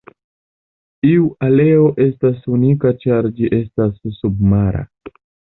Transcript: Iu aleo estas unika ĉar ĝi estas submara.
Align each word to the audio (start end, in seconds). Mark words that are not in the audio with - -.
Iu 1.09 1.27
aleo 1.49 1.83
estas 2.07 2.49
unika 2.55 2.95
ĉar 3.05 3.29
ĝi 3.37 3.53
estas 3.61 3.93
submara. 4.19 4.83